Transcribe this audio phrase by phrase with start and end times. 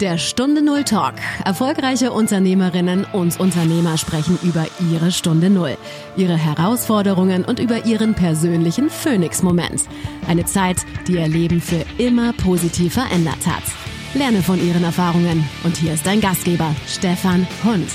[0.00, 1.14] Der Stunde Null Talk.
[1.46, 5.78] Erfolgreiche Unternehmerinnen und Unternehmer sprechen über ihre Stunde Null,
[6.18, 9.84] ihre Herausforderungen und über ihren persönlichen Phoenix-Moment.
[10.28, 13.62] Eine Zeit, die ihr Leben für immer positiv verändert hat.
[14.12, 15.48] Lerne von ihren Erfahrungen.
[15.64, 17.88] Und hier ist dein Gastgeber, Stefan Hund.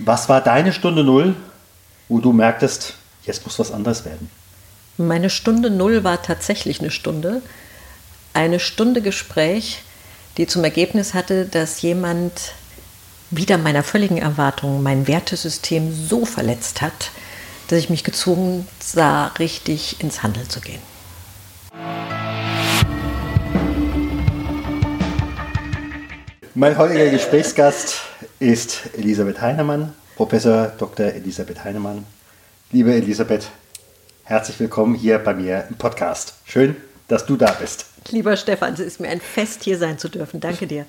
[0.00, 1.36] Was war deine Stunde Null,
[2.08, 4.39] wo du merktest, jetzt muss was anderes werden?
[5.00, 7.40] Meine Stunde Null war tatsächlich eine Stunde.
[8.34, 9.80] Eine Stunde Gespräch,
[10.36, 12.52] die zum Ergebnis hatte, dass jemand
[13.30, 17.12] wieder meiner völligen Erwartung mein Wertesystem so verletzt hat,
[17.68, 20.82] dass ich mich gezwungen sah, richtig ins Handeln zu gehen.
[26.54, 28.02] Mein heutiger Gesprächsgast
[28.38, 31.06] ist Elisabeth Heinemann, Professor Dr.
[31.06, 32.04] Elisabeth Heinemann.
[32.70, 33.48] Liebe Elisabeth,
[34.30, 36.34] herzlich willkommen hier bei mir im Podcast.
[36.44, 36.76] Schön,
[37.08, 37.86] dass du da bist.
[38.10, 40.38] Lieber Stefan, es ist mir ein Fest, hier sein zu dürfen.
[40.38, 40.86] Danke dir.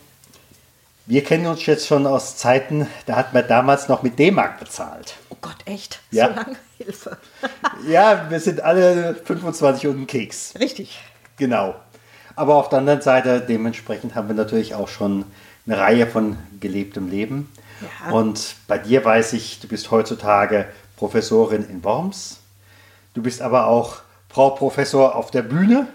[1.07, 5.15] Wir kennen uns jetzt schon aus Zeiten, da hat man damals noch mit D-Mark bezahlt.
[5.29, 6.01] Oh Gott, echt?
[6.11, 6.27] Ja.
[6.27, 7.17] So lange Hilfe.
[7.89, 10.53] ja, wir sind alle 25 und ein Keks.
[10.59, 10.99] Richtig.
[11.37, 11.73] Genau.
[12.35, 15.25] Aber auf der anderen Seite, dementsprechend haben wir natürlich auch schon
[15.65, 17.51] eine Reihe von gelebtem Leben.
[17.81, 18.11] Ja.
[18.11, 22.40] Und bei dir weiß ich, du bist heutzutage Professorin in Worms.
[23.13, 23.97] Du bist aber auch
[24.29, 25.87] Frau Professor auf der Bühne,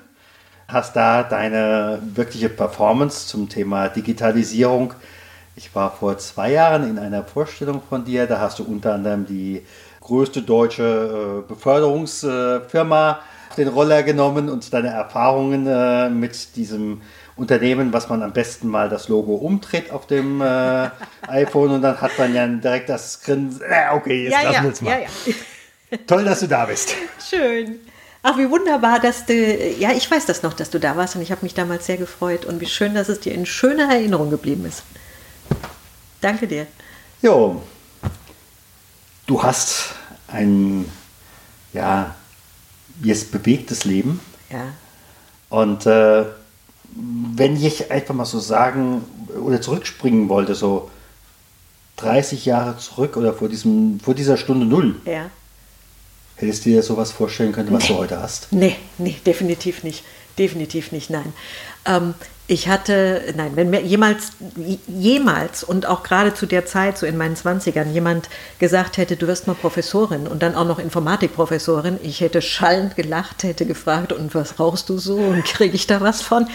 [0.69, 4.92] hast da deine wirkliche Performance zum Thema Digitalisierung.
[5.56, 9.25] Ich war vor zwei Jahren in einer Vorstellung von dir, da hast du unter anderem
[9.27, 9.64] die
[10.00, 17.00] größte deutsche äh, Beförderungsfirma auf den Roller genommen und deine Erfahrungen äh, mit diesem
[17.37, 20.91] Unternehmen, was man am besten mal das Logo umdreht auf dem äh,
[21.27, 23.62] iPhone und dann hat man ja direkt das Grinsen.
[23.62, 24.91] Äh, okay, jetzt Ja, lassen ja, wir es mal.
[24.91, 25.09] ja, ja.
[26.06, 26.95] Toll, dass du da bist.
[27.29, 27.81] Schön.
[28.23, 29.34] Ach, wie wunderbar, dass du,
[29.79, 31.97] ja, ich weiß das noch, dass du da warst und ich habe mich damals sehr
[31.97, 34.83] gefreut und wie schön, dass es dir in schöner Erinnerung geblieben ist.
[36.21, 36.66] Danke dir.
[37.22, 37.62] Jo,
[39.27, 39.94] du hast
[40.28, 40.91] ein,
[41.72, 42.16] ja,
[43.03, 44.65] jetzt bewegtes Leben Ja.
[45.50, 46.25] und äh,
[46.94, 49.05] wenn ich einfach mal so sagen
[49.41, 50.91] oder zurückspringen wollte, so
[51.97, 55.31] 30 Jahre zurück oder vor, diesem, vor dieser Stunde Null, Ja.
[56.36, 58.48] Hättest du dir sowas vorstellen können, was du heute hast?
[58.52, 60.04] Nee, nee, definitiv nicht.
[60.38, 61.32] Definitiv nicht, nein.
[61.86, 62.14] Ähm,
[62.48, 64.32] ich hatte, nein, wenn mir jemals,
[64.86, 68.28] jemals und auch gerade zu der Zeit, so in meinen 20ern, jemand
[68.60, 73.42] gesagt hätte, du wirst mal Professorin und dann auch noch Informatikprofessorin, ich hätte schallend gelacht,
[73.42, 76.47] hätte gefragt, und was rauchst du so und kriege ich da was von?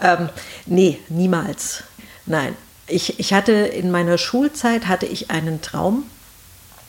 [0.00, 0.30] Ähm,
[0.64, 1.84] nee, niemals.
[2.24, 2.56] Nein.
[2.86, 6.04] Ich, ich hatte in meiner Schulzeit hatte ich einen Traum,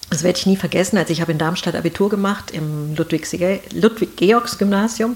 [0.09, 5.15] das werde ich nie vergessen, als ich habe in Darmstadt Abitur gemacht im Ludwig-Georgs-Gymnasium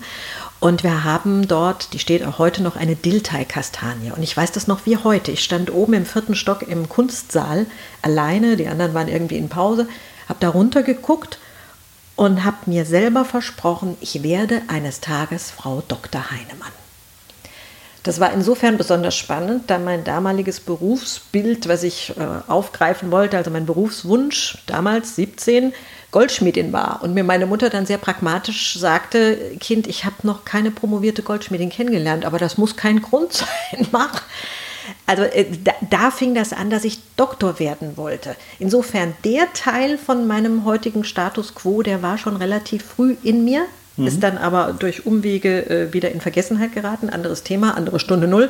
[0.59, 4.11] und wir haben dort, die steht auch heute noch, eine Dilltei-Kastanie.
[4.11, 5.31] Und ich weiß das noch wie heute.
[5.31, 7.65] Ich stand oben im vierten Stock im Kunstsaal
[8.01, 9.87] alleine, die anderen waren irgendwie in Pause,
[10.27, 11.39] habe da runtergeguckt
[12.17, 16.29] und habe mir selber versprochen, ich werde eines Tages Frau Dr.
[16.29, 16.78] Heinemann.
[18.03, 23.51] Das war insofern besonders spannend, da mein damaliges Berufsbild, was ich äh, aufgreifen wollte, also
[23.51, 25.73] mein Berufswunsch, damals 17,
[26.11, 27.01] Goldschmiedin war.
[27.03, 31.69] Und mir meine Mutter dann sehr pragmatisch sagte, Kind, ich habe noch keine promovierte Goldschmiedin
[31.69, 33.33] kennengelernt, aber das muss kein Grund
[33.71, 34.23] sein, mach.
[35.05, 38.35] Also äh, da, da fing das an, dass ich Doktor werden wollte.
[38.59, 43.65] Insofern der Teil von meinem heutigen Status quo, der war schon relativ früh in mir,
[44.07, 47.09] ist dann aber durch Umwege äh, wieder in Vergessenheit geraten.
[47.09, 48.49] Anderes Thema, andere Stunde Null.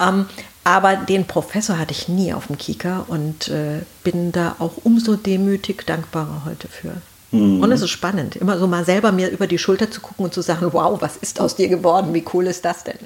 [0.00, 0.26] Ähm,
[0.64, 5.16] aber den Professor hatte ich nie auf dem Kieker und äh, bin da auch umso
[5.16, 6.92] demütig dankbarer heute für.
[7.34, 10.32] Und es ist spannend, immer so mal selber mir über die Schulter zu gucken und
[10.32, 12.14] zu sagen, wow, was ist aus dir geworden?
[12.14, 12.96] Wie cool ist das denn?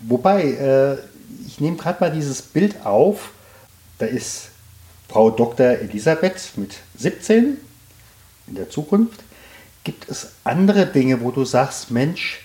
[0.00, 0.94] Wobei, äh,
[1.46, 3.30] ich nehme gerade mal dieses Bild auf.
[3.98, 4.48] Da ist
[5.08, 5.66] Frau Dr.
[5.66, 7.58] Elisabeth mit 17
[8.46, 9.20] in der Zukunft.
[9.84, 12.40] Gibt es andere Dinge, wo du sagst, Mensch,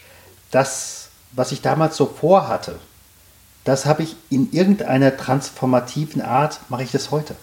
[0.52, 2.80] das, was ich damals so vorhatte,
[3.64, 7.36] das habe ich in irgendeiner transformativen Art, mache ich das heute?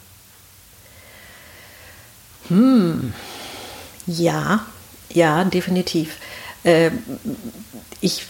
[4.07, 4.67] Ja,
[5.11, 6.17] ja, definitiv.
[8.01, 8.27] Ich,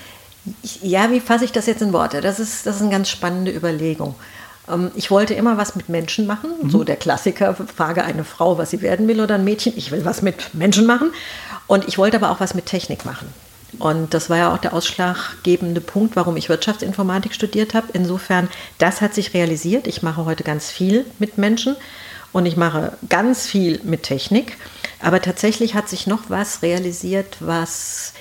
[0.62, 2.20] ich, ja, wie fasse ich das jetzt in Worte?
[2.20, 4.14] Das ist, das ist eine ganz spannende Überlegung.
[4.72, 6.50] Ähm, Ich wollte immer was mit Menschen machen.
[6.70, 9.72] So der Klassiker, frage eine Frau, was sie werden will oder ein Mädchen.
[9.76, 11.12] Ich will was mit Menschen machen.
[11.66, 13.28] Und ich wollte aber auch was mit Technik machen.
[13.78, 17.86] Und das war ja auch der ausschlaggebende Punkt, warum ich Wirtschaftsinformatik studiert habe.
[17.92, 19.86] Insofern, das hat sich realisiert.
[19.86, 21.76] Ich mache heute ganz viel mit Menschen
[22.32, 24.56] und ich mache ganz viel mit Technik.
[25.00, 28.12] Aber tatsächlich hat sich noch was realisiert, was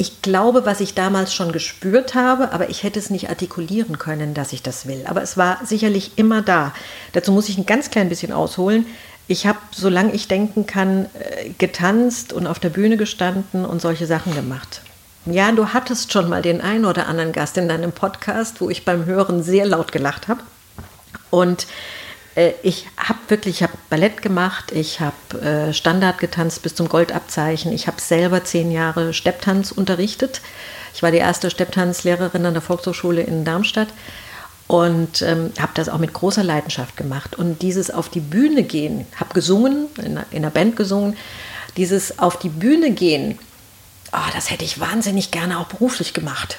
[0.00, 4.32] ich glaube, was ich damals schon gespürt habe, aber ich hätte es nicht artikulieren können,
[4.32, 5.04] dass ich das will.
[5.06, 6.72] Aber es war sicherlich immer da.
[7.12, 8.86] Dazu muss ich ein ganz klein bisschen ausholen.
[9.26, 14.06] Ich habe, solange ich denken kann, äh, getanzt und auf der Bühne gestanden und solche
[14.06, 14.82] Sachen gemacht.
[15.26, 18.84] Ja, du hattest schon mal den einen oder anderen Gast in deinem Podcast, wo ich
[18.84, 20.40] beim Hören sehr laut gelacht habe.
[21.30, 21.66] Und
[22.62, 27.72] ich habe wirklich, ich habe Ballett gemacht, ich habe äh, Standard getanzt bis zum Goldabzeichen,
[27.72, 30.40] ich habe selber zehn Jahre Stepptanz unterrichtet.
[30.94, 33.88] Ich war die erste Stepptanzlehrerin an der Volkshochschule in Darmstadt
[34.66, 37.36] und ähm, habe das auch mit großer Leidenschaft gemacht.
[37.36, 41.16] Und dieses auf die Bühne gehen, habe gesungen, in, in einer Band gesungen,
[41.76, 43.38] dieses auf die Bühne gehen,
[44.12, 46.58] oh, das hätte ich wahnsinnig gerne auch beruflich gemacht.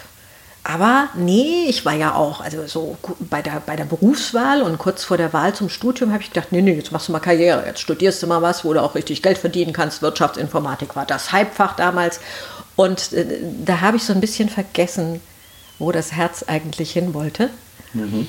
[0.63, 5.03] Aber nee, ich war ja auch, also so bei der, bei der Berufswahl und kurz
[5.03, 7.65] vor der Wahl zum Studium habe ich gedacht, nee, nee, jetzt machst du mal Karriere,
[7.65, 10.01] jetzt studierst du mal was, wo du auch richtig Geld verdienen kannst.
[10.01, 12.19] Wirtschaftsinformatik war das Halbfach damals.
[12.75, 13.25] Und äh,
[13.65, 15.21] da habe ich so ein bisschen vergessen,
[15.79, 17.49] wo das Herz eigentlich hin wollte.
[17.93, 18.27] Mhm.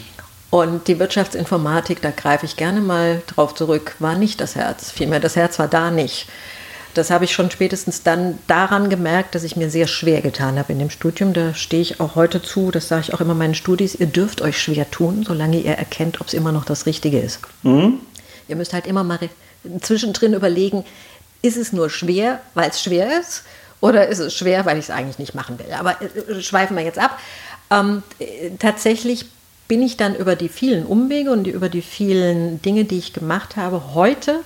[0.51, 4.91] Und die Wirtschaftsinformatik, da greife ich gerne mal drauf zurück, war nicht das Herz.
[4.91, 6.27] Vielmehr, das Herz war da nicht.
[6.95, 10.73] Das habe ich schon spätestens dann daran gemerkt, dass ich mir sehr schwer getan habe
[10.73, 11.33] in dem Studium.
[11.33, 14.43] Da stehe ich auch heute zu, das sage ich auch immer meinen Studis, ihr dürft
[14.43, 17.41] euch schwer tun, solange ihr erkennt, ob es immer noch das Richtige ist.
[17.63, 18.01] Mhm.
[18.49, 19.19] Ihr müsst halt immer mal
[19.81, 20.85] zwischendrin überlegen,
[21.43, 23.45] ist es nur schwer, weil es schwer ist,
[23.81, 25.73] oder ist es schwer, weil ich es eigentlich nicht machen will.
[25.73, 27.19] Aber äh, schweifen wir jetzt ab.
[27.71, 29.27] Ähm, äh, tatsächlich
[29.69, 33.57] bin ich dann über die vielen Umwege und über die vielen Dinge, die ich gemacht
[33.57, 34.41] habe, heute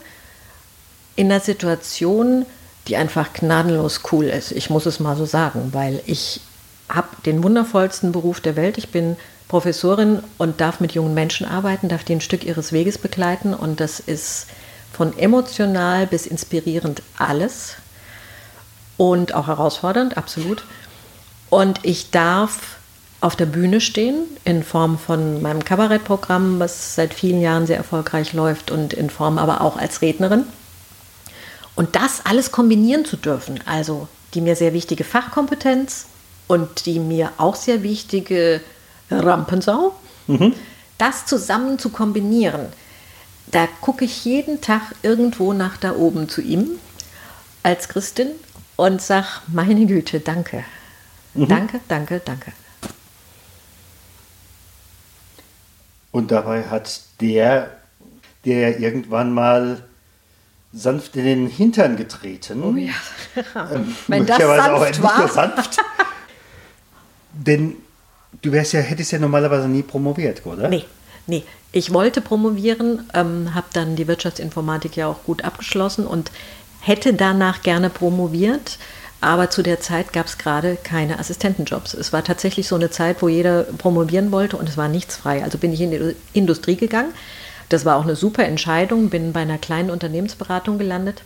[1.17, 2.47] in einer Situation,
[2.89, 4.53] die einfach gnadenlos cool ist.
[4.53, 6.41] Ich muss es mal so sagen, weil ich
[6.89, 8.79] habe den wundervollsten Beruf der Welt.
[8.79, 9.17] Ich bin
[9.49, 13.81] Professorin und darf mit jungen Menschen arbeiten, darf die ein Stück ihres Weges begleiten und
[13.81, 14.47] das ist
[14.93, 17.77] von emotional bis inspirierend alles
[18.97, 20.65] und auch herausfordernd, absolut.
[21.51, 22.77] Und ich darf
[23.21, 28.33] auf der Bühne stehen in Form von meinem Kabarettprogramm, was seit vielen Jahren sehr erfolgreich
[28.33, 30.45] läuft und in Form aber auch als Rednerin.
[31.75, 36.07] Und das alles kombinieren zu dürfen, also die mir sehr wichtige Fachkompetenz
[36.47, 38.61] und die mir auch sehr wichtige
[39.11, 39.95] Rampensau,
[40.27, 40.55] mhm.
[40.99, 42.67] das zusammen zu kombinieren,
[43.47, 46.71] da gucke ich jeden Tag irgendwo nach da oben zu ihm
[47.63, 48.31] als Christin
[48.77, 50.65] und sage, meine Güte, danke.
[51.35, 51.49] Mhm.
[51.49, 52.53] Danke, danke, danke.
[56.13, 57.71] Und dabei hat der,
[58.45, 59.83] der irgendwann mal
[60.75, 62.63] sanft in den Hintern getreten.
[62.63, 62.93] Oh ja.
[63.73, 65.29] Ähm, Wenn das sanft auch nicht war.
[65.29, 65.79] sanft.
[67.33, 67.77] Denn
[68.43, 70.69] du wärst ja, hättest ja normalerweise nie promoviert, oder?
[70.69, 70.85] Nee,
[71.27, 71.45] nee.
[71.73, 76.31] Ich wollte promovieren, ähm, habe dann die Wirtschaftsinformatik ja auch gut abgeschlossen und
[76.81, 78.79] hätte danach gerne promoviert.
[79.21, 81.95] Aber zu der Zeit gab es gerade keine Assistentenjobs.
[81.95, 85.43] Es war tatsächlich so eine Zeit, wo jeder promovieren wollte und es war nichts frei.
[85.43, 87.13] Also bin ich in die Industrie gegangen
[87.75, 91.23] das war auch eine super Entscheidung, bin bei einer kleinen Unternehmensberatung gelandet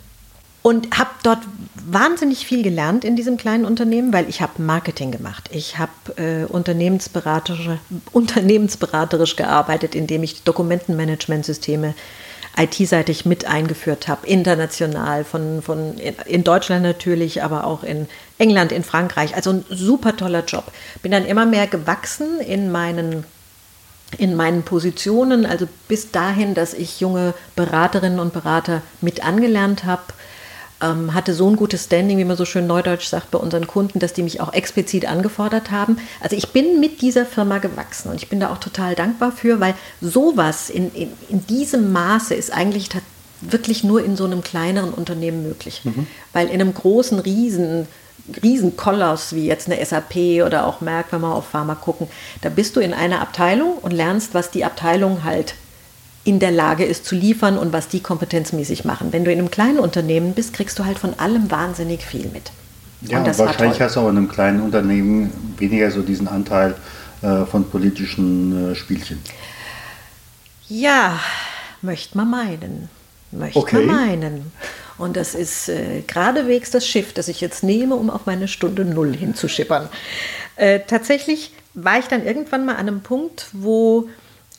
[0.63, 1.41] und habe dort
[1.75, 5.51] wahnsinnig viel gelernt in diesem kleinen Unternehmen, weil ich habe Marketing gemacht.
[5.53, 7.69] Ich habe äh, unternehmensberaterisch,
[8.13, 11.95] unternehmensberaterisch gearbeitet, indem ich Dokumentenmanagementsysteme
[12.57, 18.85] IT-seitig mit eingeführt habe, international, von, von in Deutschland natürlich, aber auch in England, in
[18.85, 19.37] Frankreich.
[19.37, 20.65] Also ein super toller Job.
[21.03, 23.25] Bin dann immer mehr gewachsen in meinen
[24.17, 30.03] in meinen Positionen, also bis dahin, dass ich junge Beraterinnen und Berater mit angelernt habe,
[30.81, 33.99] ähm, hatte so ein gutes Standing, wie man so schön neudeutsch sagt, bei unseren Kunden,
[33.99, 35.99] dass die mich auch explizit angefordert haben.
[36.21, 39.61] Also ich bin mit dieser Firma gewachsen und ich bin da auch total dankbar für,
[39.61, 42.89] weil sowas in, in, in diesem Maße ist eigentlich
[43.41, 45.83] wirklich nur in so einem kleineren Unternehmen möglich.
[45.85, 46.07] Mhm.
[46.33, 47.87] Weil in einem großen, riesen
[48.43, 52.09] Riesenkollers wie jetzt eine SAP oder auch Merck, wenn wir auf Pharma gucken,
[52.43, 55.55] da bist du in einer Abteilung und lernst, was die Abteilung halt
[56.25, 59.13] in der Lage ist zu liefern und was die kompetenzmäßig machen.
[59.13, 62.51] Wenn du in einem kleinen Unternehmen bist, kriegst du halt von allem wahnsinnig viel mit.
[63.01, 66.75] Ja, wahrscheinlich hast du auch in einem kleinen Unternehmen weniger so diesen Anteil
[67.23, 69.21] äh, von politischen äh, Spielchen.
[70.69, 71.19] Ja,
[71.81, 72.89] möchte man meinen.
[73.31, 73.87] Möchte okay.
[73.87, 74.53] man meinen.
[74.99, 78.85] Und das ist äh, geradewegs das Schiff, das ich jetzt nehme, um auf meine Stunde
[78.85, 79.89] Null hinzuschippern.
[80.57, 84.09] Äh, tatsächlich war ich dann irgendwann mal an einem Punkt, wo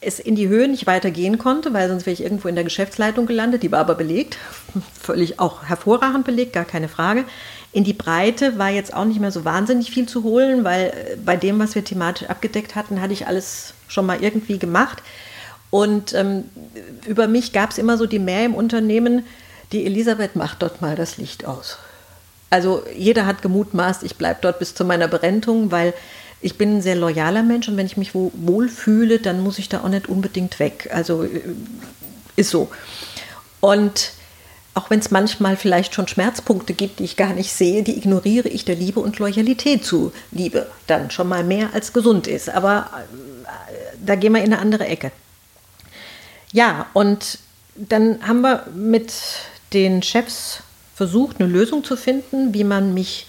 [0.01, 3.25] es in die Höhe nicht weitergehen konnte, weil sonst wäre ich irgendwo in der Geschäftsleitung
[3.25, 3.63] gelandet.
[3.63, 4.37] Die war aber belegt,
[5.01, 7.25] völlig auch hervorragend belegt, gar keine Frage.
[7.73, 11.17] In die Breite war jetzt auch nicht mehr so wahnsinnig viel zu holen, weil äh,
[11.17, 15.03] bei dem, was wir thematisch abgedeckt hatten, hatte ich alles schon mal irgendwie gemacht.
[15.69, 16.45] Und ähm,
[17.05, 19.25] über mich gab es immer so die Mehr im Unternehmen,
[19.71, 21.77] die Elisabeth macht dort mal das Licht aus.
[22.49, 25.93] Also jeder hat gemutmaßt, ich bleibe dort bis zu meiner Berentung, weil
[26.41, 29.69] ich bin ein sehr loyaler Mensch und wenn ich mich wohl fühle, dann muss ich
[29.69, 30.89] da auch nicht unbedingt weg.
[30.91, 31.41] Also äh,
[32.35, 32.69] ist so.
[33.59, 34.13] Und
[34.73, 38.47] auch wenn es manchmal vielleicht schon Schmerzpunkte gibt, die ich gar nicht sehe, die ignoriere
[38.47, 40.67] ich der Liebe und Loyalität zu Liebe.
[40.87, 42.49] Dann schon mal mehr als gesund ist.
[42.49, 45.11] Aber äh, da gehen wir in eine andere Ecke.
[46.53, 47.39] Ja, und
[47.75, 49.13] dann haben wir mit
[49.73, 50.63] den Chefs
[50.95, 53.27] versucht, eine Lösung zu finden, wie man mich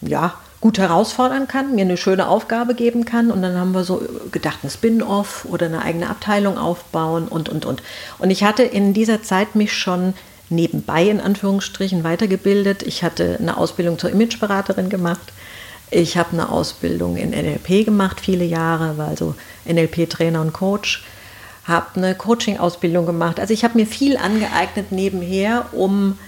[0.00, 3.30] ja, gut herausfordern kann, mir eine schöne Aufgabe geben kann.
[3.30, 7.64] Und dann haben wir so gedacht, ein Spin-off oder eine eigene Abteilung aufbauen und, und,
[7.64, 7.82] und.
[8.18, 10.14] Und ich hatte in dieser Zeit mich schon
[10.50, 12.82] nebenbei in Anführungsstrichen weitergebildet.
[12.82, 15.32] Ich hatte eine Ausbildung zur Imageberaterin gemacht.
[15.90, 19.34] Ich habe eine Ausbildung in NLP gemacht, viele Jahre, war also
[19.66, 21.02] NLP-Trainer und Coach.
[21.68, 23.38] Habe eine Coaching-Ausbildung gemacht.
[23.38, 26.18] Also ich habe mir viel angeeignet nebenher, um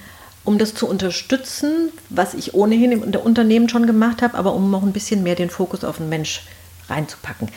[0.44, 4.82] um das zu unterstützen, was ich ohnehin im Unternehmen schon gemacht habe, aber um noch
[4.82, 6.42] ein bisschen mehr den Fokus auf den Mensch
[6.88, 7.48] reinzupacken.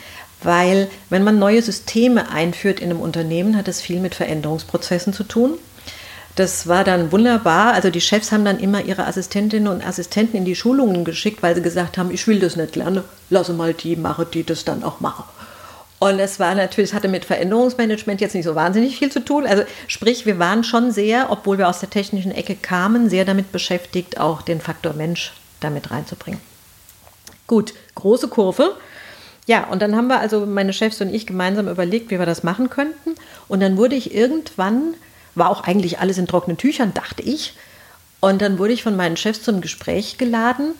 [0.43, 5.23] Weil wenn man neue Systeme einführt in einem Unternehmen, hat es viel mit Veränderungsprozessen zu
[5.23, 5.53] tun.
[6.35, 7.73] Das war dann wunderbar.
[7.73, 11.55] Also die Chefs haben dann immer ihre Assistentinnen und Assistenten in die Schulungen geschickt, weil
[11.55, 14.83] sie gesagt haben, ich will das nicht lernen, lasse mal die machen, die das dann
[14.83, 15.23] auch machen.
[15.99, 19.45] Und es war natürlich, hatte mit Veränderungsmanagement jetzt nicht so wahnsinnig viel zu tun.
[19.45, 23.51] Also sprich, wir waren schon sehr, obwohl wir aus der technischen Ecke kamen, sehr damit
[23.51, 26.41] beschäftigt, auch den Faktor Mensch damit reinzubringen.
[27.47, 28.75] Gut, große Kurve.
[29.45, 32.43] Ja, und dann haben wir also meine Chefs und ich gemeinsam überlegt, wie wir das
[32.43, 33.15] machen könnten.
[33.47, 34.95] Und dann wurde ich irgendwann,
[35.35, 37.53] war auch eigentlich alles in trockenen Tüchern, dachte ich.
[38.19, 40.75] Und dann wurde ich von meinen Chefs zum Gespräch geladen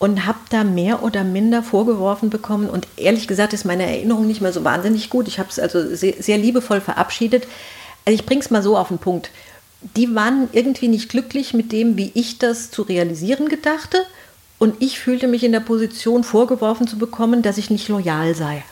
[0.00, 2.70] und habe da mehr oder minder vorgeworfen bekommen.
[2.70, 5.28] Und ehrlich gesagt ist meine Erinnerung nicht mehr so wahnsinnig gut.
[5.28, 7.46] Ich habe es also sehr, sehr, liebevoll verabschiedet.
[8.06, 9.30] Also ich bringe es mal so auf den Punkt.
[9.96, 13.98] Die waren irgendwie nicht glücklich mit dem, wie ich das zu realisieren gedachte.
[14.58, 18.64] Und ich fühlte mich in der Position, vorgeworfen zu bekommen, dass ich nicht loyal sei.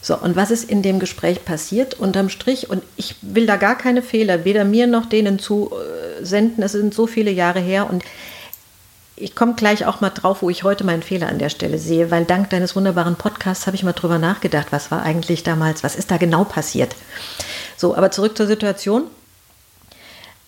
[0.00, 2.70] So, und was ist in dem Gespräch passiert unterm Strich?
[2.70, 6.62] Und ich will da gar keine Fehler, weder mir noch denen zu äh, senden.
[6.62, 8.04] Es sind so viele Jahre her und
[9.16, 12.10] ich komme gleich auch mal drauf, wo ich heute meinen Fehler an der Stelle sehe,
[12.10, 15.96] weil dank deines wunderbaren Podcasts habe ich mal drüber nachgedacht, was war eigentlich damals, was
[15.96, 16.94] ist da genau passiert.
[17.76, 19.04] So, aber zurück zur Situation.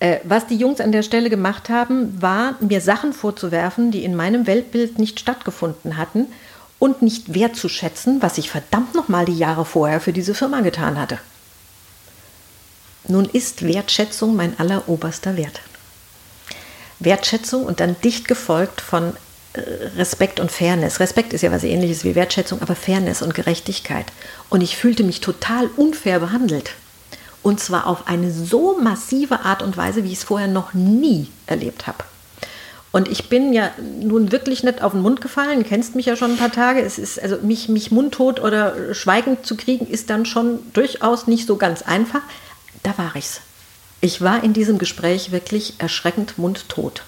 [0.01, 4.15] Äh, was die Jungs an der Stelle gemacht haben, war, mir Sachen vorzuwerfen, die in
[4.15, 6.27] meinem Weltbild nicht stattgefunden hatten
[6.79, 11.19] und nicht wertzuschätzen, was ich verdammt nochmal die Jahre vorher für diese Firma getan hatte.
[13.09, 15.61] Nun ist Wertschätzung mein alleroberster Wert.
[17.01, 19.15] Wertschätzung und dann dicht gefolgt von
[19.55, 19.61] äh,
[19.97, 21.01] Respekt und Fairness.
[21.01, 24.07] Respekt ist ja was ähnliches wie Wertschätzung, aber Fairness und Gerechtigkeit.
[24.49, 26.73] Und ich fühlte mich total unfair behandelt.
[27.43, 31.29] Und zwar auf eine so massive Art und Weise, wie ich es vorher noch nie
[31.47, 32.05] erlebt habe.
[32.91, 36.33] Und ich bin ja nun wirklich nicht auf den Mund gefallen, kennst mich ja schon
[36.33, 36.81] ein paar Tage.
[36.81, 41.47] Es ist also mich, mich mundtot oder schweigend zu kriegen, ist dann schon durchaus nicht
[41.47, 42.23] so ganz einfach.
[42.83, 43.41] Da war ich's.
[44.01, 47.03] Ich war in diesem Gespräch wirklich erschreckend mundtot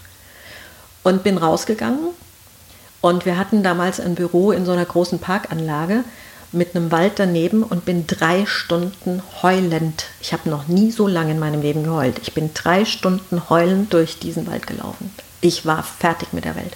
[1.05, 2.09] und bin rausgegangen.
[3.01, 6.05] Und wir hatten damals ein Büro in so einer großen Parkanlage
[6.53, 10.07] mit einem Wald daneben und bin drei Stunden heulend.
[10.21, 12.19] Ich habe noch nie so lange in meinem Leben geheult.
[12.23, 15.15] Ich bin drei Stunden heulend durch diesen Wald gelaufen.
[15.41, 16.73] Ich war fertig mit der Welt.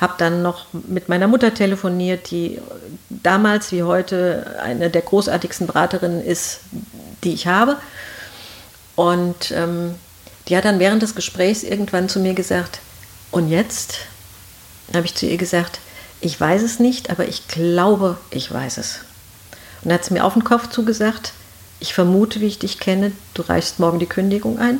[0.00, 2.60] Habe dann noch mit meiner Mutter telefoniert, die
[3.08, 6.60] damals wie heute eine der großartigsten Beraterinnen ist,
[7.24, 7.76] die ich habe.
[8.96, 9.94] Und ähm,
[10.48, 12.80] die hat dann während des Gesprächs irgendwann zu mir gesagt,
[13.30, 13.98] und jetzt
[14.94, 15.78] habe ich zu ihr gesagt,
[16.20, 19.00] ich weiß es nicht, aber ich glaube, ich weiß es.
[19.82, 21.32] Und hat sie mir auf den Kopf zugesagt,
[21.78, 24.78] ich vermute, wie ich dich kenne, du reichst morgen die Kündigung ein.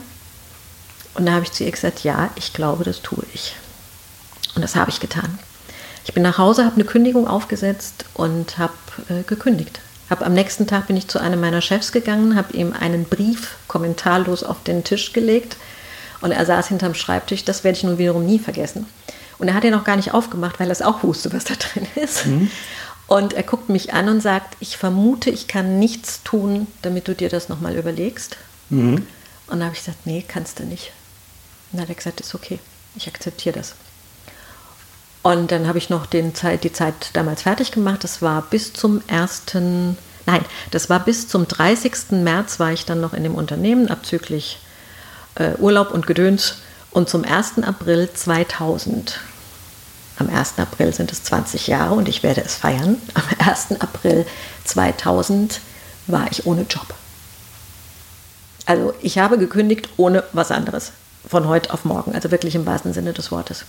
[1.14, 3.54] Und da habe ich zu ihr gesagt, ja, ich glaube, das tue ich.
[4.54, 5.38] Und das habe ich getan.
[6.04, 8.72] Ich bin nach Hause, habe eine Kündigung aufgesetzt und habe
[9.08, 9.80] äh, gekündigt.
[10.08, 13.56] Hab am nächsten Tag bin ich zu einem meiner Chefs gegangen, habe ihm einen Brief
[13.66, 15.56] kommentarlos auf den Tisch gelegt
[16.20, 17.44] und er saß hinterm Schreibtisch.
[17.44, 18.86] Das werde ich nun wiederum nie vergessen.
[19.38, 21.54] Und er hat ihn auch gar nicht aufgemacht, weil er es auch wusste, was da
[21.54, 22.26] drin ist.
[22.26, 22.50] Mhm.
[23.06, 27.14] Und er guckt mich an und sagt, ich vermute, ich kann nichts tun, damit du
[27.14, 28.36] dir das nochmal überlegst.
[28.70, 29.06] Mhm.
[29.46, 30.92] Und da habe ich gesagt, nee, kannst du nicht.
[31.70, 32.58] Und dann hat er gesagt, ist okay,
[32.96, 33.74] ich akzeptiere das.
[35.26, 38.04] Und dann habe ich noch den Zeit, die Zeit damals fertig gemacht.
[38.04, 39.42] Das war bis zum 1.
[40.24, 42.12] Nein, das war bis zum 30.
[42.22, 44.60] März war ich dann noch in dem Unternehmen, abzüglich
[45.34, 46.58] äh, Urlaub und Gedöns.
[46.92, 47.64] Und zum 1.
[47.64, 49.18] April 2000,
[50.20, 50.60] am 1.
[50.60, 53.80] April sind es 20 Jahre und ich werde es feiern, am 1.
[53.80, 54.26] April
[54.64, 55.60] 2000
[56.06, 56.94] war ich ohne Job.
[58.64, 60.92] Also ich habe gekündigt ohne was anderes.
[61.28, 62.14] Von heute auf morgen.
[62.14, 63.64] Also wirklich im wahrsten Sinne des Wortes.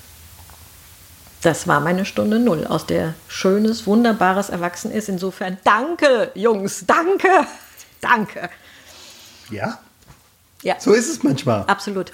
[1.48, 5.08] Das war meine Stunde Null, aus der schönes, wunderbares Erwachsen ist.
[5.08, 7.30] Insofern danke, Jungs, danke,
[8.02, 8.50] danke.
[9.50, 9.80] Ja,
[10.62, 11.64] Ja, so ist es manchmal.
[11.68, 12.12] absolut.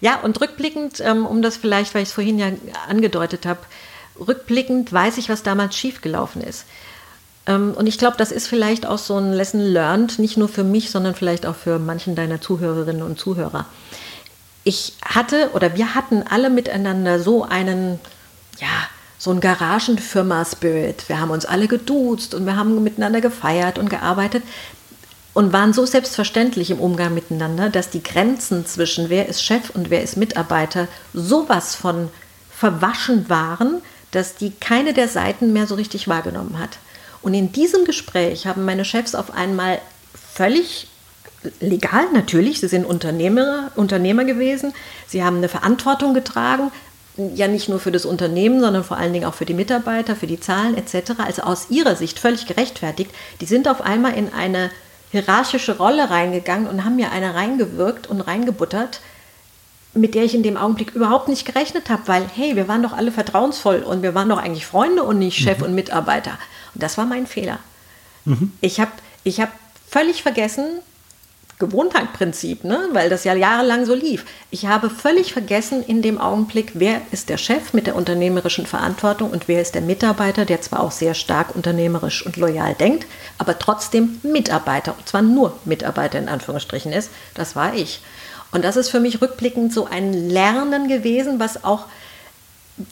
[0.00, 2.52] Ja, und rückblickend, ähm, um das vielleicht, weil ich es vorhin ja
[2.88, 3.58] angedeutet habe,
[4.20, 6.64] rückblickend weiß ich, was damals schiefgelaufen ist.
[7.46, 10.62] Ähm, und ich glaube, das ist vielleicht auch so ein Lesson learned, nicht nur für
[10.62, 13.66] mich, sondern vielleicht auch für manchen deiner Zuhörerinnen und Zuhörer.
[14.62, 17.98] Ich hatte oder wir hatten alle miteinander so einen,
[18.58, 18.88] ja,
[19.18, 21.08] so einen Garagenfirma-Spirit.
[21.08, 24.42] Wir haben uns alle geduzt und wir haben miteinander gefeiert und gearbeitet
[25.34, 29.90] und waren so selbstverständlich im Umgang miteinander, dass die Grenzen zwischen wer ist Chef und
[29.90, 32.08] wer ist Mitarbeiter sowas von
[32.50, 36.78] verwaschen waren, dass die keine der Seiten mehr so richtig wahrgenommen hat.
[37.22, 39.80] Und in diesem Gespräch haben meine Chefs auf einmal
[40.34, 40.88] völlig
[41.60, 44.74] legal natürlich, sie sind Unternehmer, Unternehmer gewesen,
[45.06, 46.70] sie haben eine Verantwortung getragen,
[47.16, 50.26] ja nicht nur für das Unternehmen, sondern vor allen Dingen auch für die Mitarbeiter, für
[50.26, 51.12] die Zahlen etc.
[51.18, 53.10] Also aus ihrer Sicht völlig gerechtfertigt.
[53.40, 54.70] Die sind auf einmal in eine
[55.10, 59.00] hierarchische Rolle reingegangen und haben mir eine reingewirkt und reingebuttert,
[59.92, 62.92] mit der ich in dem Augenblick überhaupt nicht gerechnet habe, weil hey, wir waren doch
[62.92, 66.38] alle vertrauensvoll und wir waren doch eigentlich Freunde und nicht Chef und Mitarbeiter.
[66.74, 67.58] Und das war mein Fehler.
[68.60, 68.92] Ich habe
[69.24, 69.50] ich hab
[69.88, 70.80] völlig vergessen,
[71.60, 72.88] Gewohnheitprinzip, ne?
[72.92, 74.24] weil das ja jahrelang so lief.
[74.50, 79.30] Ich habe völlig vergessen in dem Augenblick, wer ist der Chef mit der unternehmerischen Verantwortung
[79.30, 83.06] und wer ist der Mitarbeiter, der zwar auch sehr stark unternehmerisch und loyal denkt,
[83.38, 87.10] aber trotzdem Mitarbeiter, und zwar nur Mitarbeiter in Anführungsstrichen ist.
[87.34, 88.00] Das war ich.
[88.50, 91.84] Und das ist für mich rückblickend so ein Lernen gewesen, was auch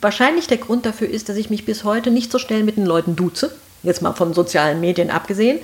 [0.01, 2.87] wahrscheinlich der Grund dafür ist, dass ich mich bis heute nicht so schnell mit den
[2.87, 5.59] Leuten duze, jetzt mal von sozialen Medien abgesehen,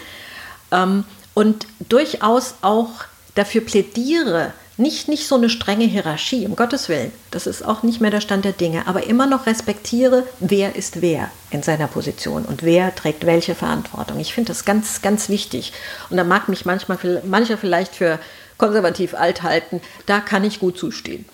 [0.73, 2.91] ähm, und durchaus auch
[3.35, 8.01] dafür plädiere, nicht, nicht so eine strenge Hierarchie, um Gottes Willen, das ist auch nicht
[8.01, 12.45] mehr der Stand der Dinge, aber immer noch respektiere, wer ist wer in seiner Position
[12.45, 14.19] und wer trägt welche Verantwortung.
[14.19, 15.73] Ich finde das ganz, ganz wichtig.
[16.11, 18.19] Und da mag mich manchmal, mancher vielleicht für
[18.59, 21.25] konservativ alt halten, da kann ich gut zustehen.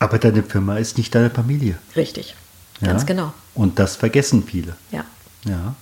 [0.00, 1.78] Aber deine Firma ist nicht deine Familie.
[1.96, 2.34] Richtig,
[2.80, 2.88] Ja?
[2.88, 3.32] ganz genau.
[3.54, 4.76] Und das vergessen viele.
[4.90, 5.04] Ja,
[5.44, 5.74] Ja.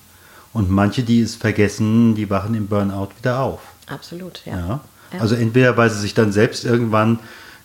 [0.57, 3.61] Und manche, die es vergessen, die wachen im Burnout wieder auf.
[3.89, 4.41] absolut.
[4.47, 4.81] Ja.
[5.13, 5.21] Ja.
[5.21, 7.19] Also entweder, weil sie sich dann selbst irgendwann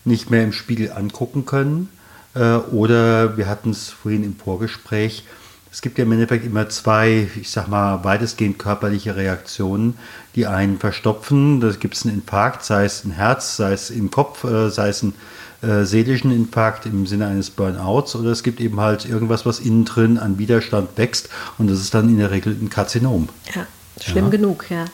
[0.04, 1.88] nicht mehr im Spiegel angucken können,
[2.36, 5.24] äh, oder wir hatten es vorhin im Vorgespräch,
[5.72, 9.98] es gibt ja im Endeffekt immer zwei, ich sag mal, weitestgehend körperliche Reaktionen,
[10.36, 11.62] die einen verstopfen.
[11.62, 14.90] Da gibt es einen Infarkt, sei es ein Herz, sei es im Kopf, äh, sei
[14.90, 15.14] es ein
[15.62, 19.86] äh, seelischen Infarkt im Sinne eines Burnouts, oder es gibt eben halt irgendwas, was innen
[19.86, 23.30] drin an Widerstand wächst und das ist dann in der Regel ein Karzinom.
[23.54, 23.68] Ja,
[24.02, 24.30] schlimm Ja.
[24.32, 24.86] genug, ja.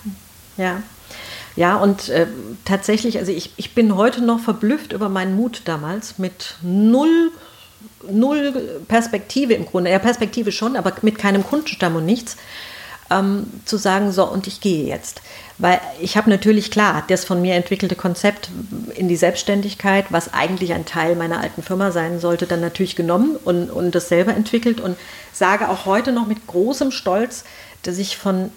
[0.58, 0.84] Ja,
[1.56, 2.27] ja und äh,
[2.65, 7.32] tatsächlich, also ich, ich bin heute noch verblüfft über meinen Mut damals mit null,
[8.10, 9.91] null Perspektive im Grunde.
[9.91, 12.38] Ja, Perspektive schon, aber mit keinem Kundenstamm und nichts.
[13.10, 15.22] Ähm, zu sagen, so, und ich gehe jetzt.
[15.58, 18.50] Weil ich habe natürlich, klar, das von mir entwickelte Konzept
[18.96, 23.38] in die Selbstständigkeit, was eigentlich ein Teil meiner alten Firma sein sollte, dann natürlich genommen
[23.43, 24.98] und, und das selber entwickelt und
[25.32, 27.43] sage auch heute noch mit großem Stolz,
[27.84, 28.52] dass ich von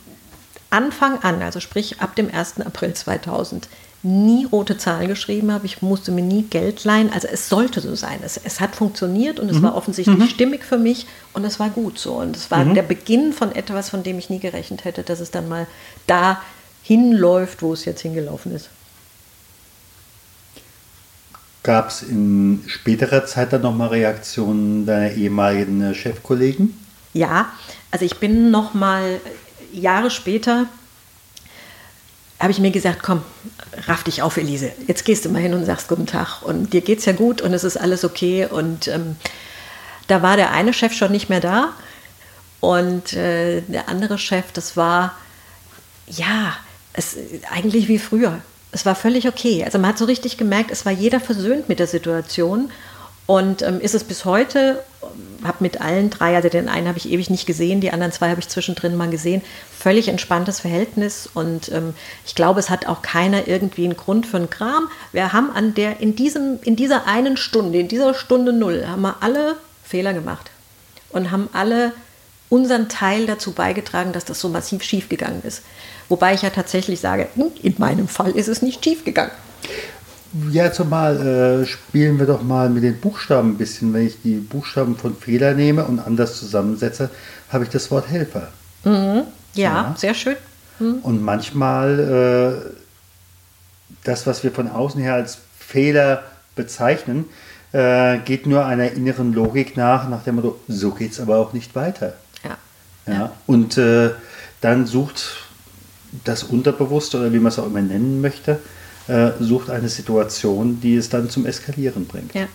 [0.70, 2.60] Anfang an, also sprich ab dem 1.
[2.60, 3.68] April 2000,
[4.02, 5.66] nie rote Zahlen geschrieben habe.
[5.66, 7.12] Ich musste mir nie Geld leihen.
[7.12, 8.20] Also es sollte so sein.
[8.24, 11.98] Es, es hat funktioniert und es war offensichtlich stimmig für mich und es war gut
[11.98, 12.14] so.
[12.14, 15.30] Und es war der Beginn von etwas, von dem ich nie gerechnet hätte, dass es
[15.30, 15.66] dann mal
[16.06, 16.40] da
[16.82, 18.70] hinläuft, wo es jetzt hingelaufen ist.
[21.62, 26.74] Gab es in späterer Zeit dann nochmal Reaktionen deiner ehemaligen Chefkollegen?
[27.12, 27.52] Ja,
[27.90, 29.20] also ich bin noch mal
[29.72, 30.66] Jahre später
[32.40, 33.22] habe ich mir gesagt, komm,
[33.86, 34.72] raff dich auf, Elise.
[34.86, 37.52] Jetzt gehst du mal hin und sagst guten Tag und dir geht's ja gut und
[37.52, 39.16] es ist alles okay und ähm,
[40.08, 41.74] da war der eine Chef schon nicht mehr da
[42.60, 45.14] und äh, der andere Chef, das war
[46.06, 46.54] ja,
[46.92, 47.16] es
[47.50, 48.40] eigentlich wie früher.
[48.72, 49.64] Es war völlig okay.
[49.64, 52.70] Also man hat so richtig gemerkt, es war jeder versöhnt mit der Situation
[53.30, 54.82] und ähm, ist es bis heute,
[55.44, 58.28] habe mit allen drei, also den einen habe ich ewig nicht gesehen, die anderen zwei
[58.28, 59.40] habe ich zwischendrin mal gesehen,
[59.78, 61.94] völlig entspanntes Verhältnis und ähm,
[62.26, 64.88] ich glaube, es hat auch keiner irgendwie einen Grund für einen Kram.
[65.12, 69.02] Wir haben an der, in, diesem, in dieser einen Stunde, in dieser Stunde Null, haben
[69.02, 70.50] wir alle Fehler gemacht
[71.10, 71.92] und haben alle
[72.48, 75.62] unseren Teil dazu beigetragen, dass das so massiv schiefgegangen ist.
[76.08, 79.30] Wobei ich ja tatsächlich sage, hm, in meinem Fall ist es nicht schiefgegangen.
[80.52, 83.92] Ja, zumal äh, spielen wir doch mal mit den Buchstaben ein bisschen.
[83.92, 87.10] Wenn ich die Buchstaben von Fehler nehme und anders zusammensetze,
[87.50, 88.48] habe ich das Wort Helfer.
[88.84, 89.94] Ja, Ja.
[89.98, 90.36] sehr schön.
[90.78, 92.72] Und manchmal
[94.04, 96.22] das, was wir von außen her als Fehler
[96.54, 97.26] bezeichnen,
[97.72, 101.52] äh, geht nur einer inneren Logik nach, nach dem Motto, so geht es aber auch
[101.52, 102.14] nicht weiter.
[102.42, 102.56] Ja.
[103.06, 103.12] Ja.
[103.12, 103.32] ja.
[103.46, 104.10] Und äh,
[104.60, 105.36] dann sucht
[106.24, 108.58] das Unterbewusste oder wie man es auch immer nennen möchte,
[109.10, 112.32] äh, sucht eine Situation, die es dann zum Eskalieren bringt.
[112.34, 112.46] Ja.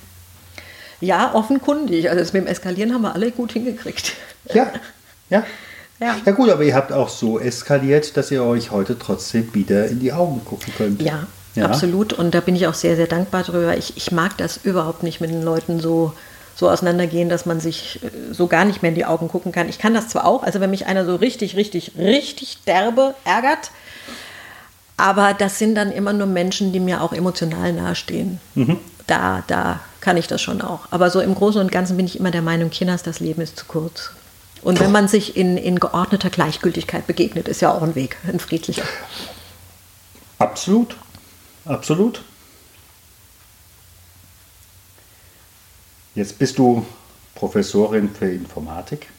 [1.02, 2.10] Ja, offenkundig.
[2.10, 4.14] Also das mit dem Eskalieren haben wir alle gut hingekriegt.
[4.54, 4.72] Ja,
[5.30, 5.44] ja.
[5.98, 6.18] Ja.
[6.26, 10.02] ja gut, aber ihr habt auch so eskaliert, dass ihr euch heute trotzdem wieder in
[10.02, 11.02] die Augen gucken könnt.
[11.02, 11.66] Ja, ja.
[11.68, 12.12] absolut.
[12.12, 13.78] Und da bin ich auch sehr, sehr dankbar drüber.
[13.78, 16.12] Ich, ich mag das überhaupt nicht mit den Leuten so,
[16.54, 19.70] so auseinandergehen, dass man sich äh, so gar nicht mehr in die Augen gucken kann.
[19.70, 23.72] Ich kann das zwar auch, also wenn mich einer so richtig, richtig, richtig derbe ärgert,
[24.98, 28.40] aber das sind dann immer nur Menschen, die mir auch emotional nahestehen.
[28.56, 28.78] Mhm.
[29.08, 30.88] Da, da kann ich das schon auch.
[30.92, 33.58] Aber so im Großen und Ganzen bin ich immer der Meinung, Kinders, das Leben ist
[33.58, 34.12] zu kurz.
[34.62, 38.40] Und wenn man sich in, in geordneter Gleichgültigkeit begegnet, ist ja auch ein Weg, ein
[38.40, 38.84] friedlicher.
[40.40, 40.96] Absolut,
[41.66, 42.24] absolut.
[46.16, 46.86] Jetzt bist du
[47.36, 49.10] Professorin für Informatik.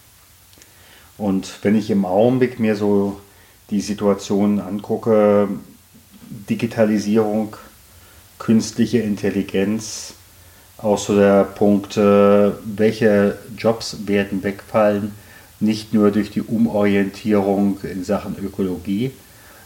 [1.19, 3.21] Und wenn ich im Augenblick mir so
[3.71, 5.49] die Situation angucke,
[6.49, 7.57] Digitalisierung,
[8.39, 10.15] künstliche Intelligenz,
[10.79, 15.13] auch so der Punkt, äh, welche Jobs werden wegfallen,
[15.59, 19.07] nicht nur durch die Umorientierung in Sachen Ökologie,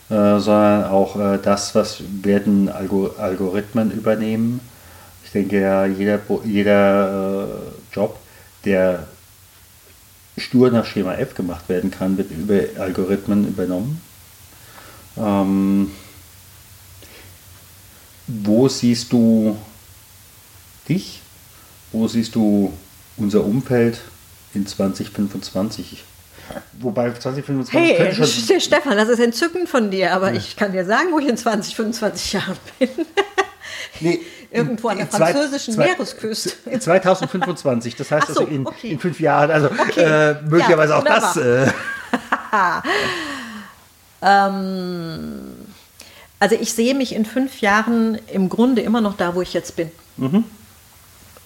[0.09, 4.61] äh, sondern auch äh, das, was werden Algo Algorithmen übernehmen.
[5.25, 7.49] Ich denke ja, jeder, jeder
[7.93, 8.19] Job,
[8.65, 9.07] der
[10.41, 14.01] stur nach Schema F gemacht werden kann, wird über Algorithmen übernommen.
[15.17, 15.91] Ähm,
[18.27, 19.57] wo siehst du
[20.89, 21.21] dich?
[21.93, 22.73] Wo siehst du
[23.17, 24.01] unser Umfeld?
[24.55, 26.05] in 2025.
[26.81, 28.61] Wobei 2025 hey, schon.
[28.61, 30.37] Stefan, das ist entzückend von dir, aber ja.
[30.37, 32.89] ich kann dir sagen, wo ich in 20, 25 Jahren bin.
[33.99, 36.51] Nee, Irgendwo an der französischen zwei, Meeresküste.
[36.81, 38.91] 2025, das heißt so, also in, okay.
[38.91, 40.01] in, fünf Jahren, also okay.
[40.01, 41.37] äh, möglicherweise ja, auch das.
[41.37, 41.71] Äh.
[44.23, 45.53] ähm,
[46.41, 49.77] also ich sehe mich in fünf Jahren im Grunde immer noch da, wo ich jetzt
[49.77, 49.91] bin.
[50.17, 50.45] Mhm.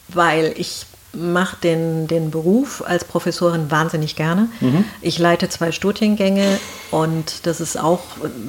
[0.09, 4.49] Weil ich mache den, den Beruf als Professorin wahnsinnig gerne.
[4.61, 4.85] Mhm.
[5.01, 6.59] Ich leite zwei Studiengänge
[6.91, 8.01] und das ist auch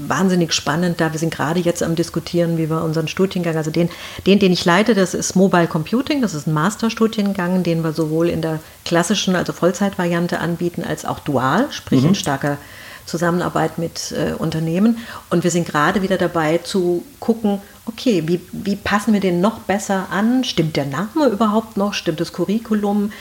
[0.07, 3.89] wahnsinnig spannend, da wir sind gerade jetzt am diskutieren, wie wir unseren Studiengang, also den,
[4.25, 8.29] den, den ich leite, das ist Mobile Computing, das ist ein Masterstudiengang, den wir sowohl
[8.29, 12.09] in der klassischen, also Vollzeitvariante anbieten, als auch dual, sprich mhm.
[12.09, 12.57] in starker
[13.05, 14.97] Zusammenarbeit mit äh, Unternehmen.
[15.29, 19.59] Und wir sind gerade wieder dabei zu gucken, okay, wie, wie passen wir den noch
[19.59, 20.43] besser an?
[20.43, 21.93] Stimmt der Name überhaupt noch?
[21.93, 23.11] Stimmt das Curriculum?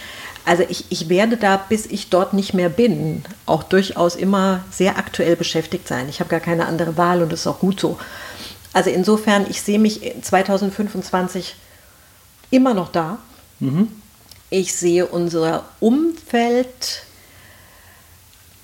[0.47, 4.99] Also ich, ich werde da, bis ich dort nicht mehr bin, auch durchaus immer sehr
[4.99, 6.09] aktuell beschäftigt sein.
[6.09, 7.99] Ich habe gar keine andere Wahl und das ist auch gut so.
[8.73, 11.55] Also insofern, ich sehe mich 2025
[12.51, 13.19] immer noch da.
[13.61, 13.89] Mhm.
[14.51, 17.05] Ich sehe unser Umfeld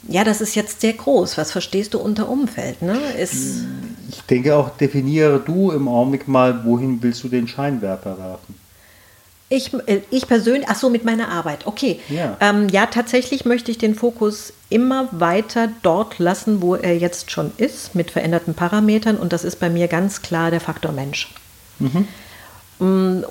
[0.09, 1.37] ja, das ist jetzt sehr groß.
[1.39, 2.83] Was verstehst du unter Umfeld?
[2.83, 2.99] Ne?
[3.19, 3.65] Ist
[4.11, 8.55] ich denke auch, definiere du im Augenblick mal, wohin willst du den Scheinwerfer werfen?
[9.49, 12.01] Ich, äh, ich persönlich, ach so, mit meiner Arbeit, okay.
[12.09, 12.37] Ja.
[12.41, 17.53] Ähm, ja, tatsächlich möchte ich den Fokus immer weiter dort lassen, wo er jetzt schon
[17.57, 19.17] ist, mit veränderten Parametern.
[19.17, 21.33] Und das ist bei mir ganz klar der Faktor Mensch.
[21.79, 22.09] Mhm.
[22.79, 23.25] Mm,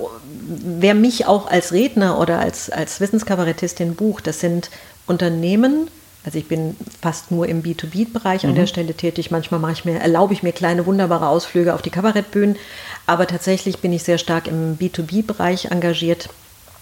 [0.80, 4.70] wer mich auch als Redner oder als, als Wissenskabarettistin bucht, das sind
[5.08, 5.90] Unternehmen,
[6.26, 8.50] also ich bin fast nur im B2B-Bereich mhm.
[8.50, 8.68] an der.
[8.68, 9.32] Stelle tätig.
[9.32, 12.58] Manchmal mache ich mir, erlaube ich mir kleine wunderbare Ausflüge auf die Kabarettbühnen.
[13.06, 16.30] Aber tatsächlich bin ich sehr stark im B2B-Bereich engagiert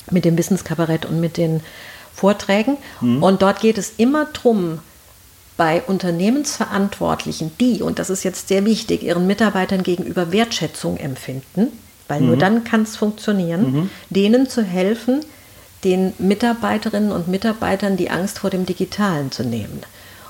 [0.10, 1.62] mit dem Wissenskabarett und mit den
[2.13, 2.78] Vorträgen.
[3.02, 3.21] Mhm.
[3.21, 4.80] Und dort geht es immer darum,
[5.56, 11.71] bei Unternehmensverantwortlichen, die, und das ist jetzt sehr wichtig, ihren Mitarbeitern gegenüber Wertschätzung empfinden,
[12.08, 12.28] weil mhm.
[12.28, 13.89] nur dann kann es funktionieren, mhm.
[14.10, 15.21] denen zu helfen,
[15.83, 19.81] den Mitarbeiterinnen und Mitarbeitern die Angst vor dem Digitalen zu nehmen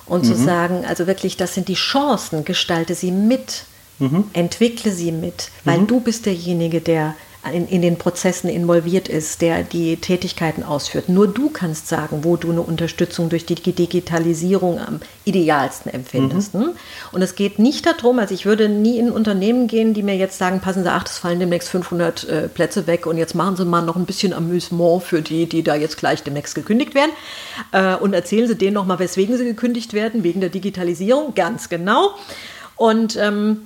[0.05, 0.27] und mhm.
[0.27, 3.63] zu sagen, also wirklich, das sind die Chancen, gestalte sie mit,
[3.99, 4.25] mhm.
[4.33, 5.88] entwickle sie mit, weil mhm.
[5.88, 7.15] du bist derjenige, der
[7.52, 11.08] in, in, den Prozessen involviert ist, der die Tätigkeiten ausführt.
[11.08, 16.56] Nur du kannst sagen, wo du eine Unterstützung durch die Digitalisierung am idealsten empfindest.
[16.56, 16.71] Mhm.
[17.12, 20.38] Und es geht nicht darum, also ich würde nie in Unternehmen gehen, die mir jetzt
[20.38, 23.65] sagen, passen Sie, ach, es fallen demnächst 500 äh, Plätze weg und jetzt machen Sie
[23.65, 27.12] mal noch ein bisschen Amüsement für die, die da jetzt gleich demnächst gekündigt werden.
[27.71, 32.15] Äh, und erzählen Sie denen nochmal, weswegen sie gekündigt werden, wegen der Digitalisierung, ganz genau.
[32.76, 33.62] Und ähm,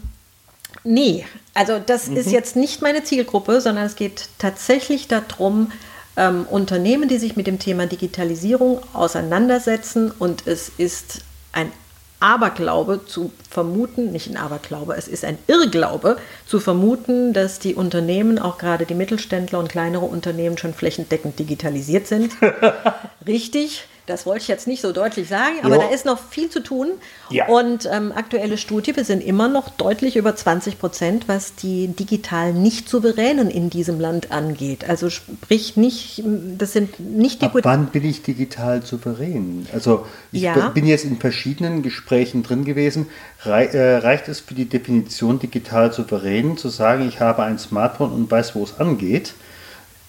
[0.84, 2.18] Nee, also das mhm.
[2.18, 5.72] ist jetzt nicht meine Zielgruppe, sondern es geht tatsächlich darum,
[6.18, 11.22] ähm, Unternehmen, die sich mit dem Thema Digitalisierung auseinandersetzen und es ist
[11.54, 11.72] ein
[12.20, 18.38] Aberglaube zu vermuten, nicht ein Aberglaube, es ist ein Irrglaube zu vermuten, dass die Unternehmen,
[18.38, 22.34] auch gerade die Mittelständler und kleinere Unternehmen, schon flächendeckend digitalisiert sind.
[23.28, 23.88] Richtig.
[24.12, 25.82] Das wollte ich jetzt nicht so deutlich sagen, aber jo.
[25.82, 26.90] da ist noch viel zu tun.
[27.30, 27.48] Ja.
[27.48, 32.54] Und ähm, aktuelle Studie, wir sind immer noch deutlich über 20 Prozent, was die digital
[32.54, 34.88] nicht souveränen in diesem Land angeht.
[34.90, 36.22] Also sprich nicht,
[36.58, 37.46] das sind nicht die.
[37.46, 39.66] Ab wann bin ich digital souverän?
[39.74, 40.70] Also ich ja.
[40.70, 43.08] bin jetzt in verschiedenen Gesprächen drin gewesen.
[43.46, 48.30] Äh, reicht es für die Definition digital souverän zu sagen, ich habe ein Smartphone und
[48.30, 49.34] weiß, wo es angeht?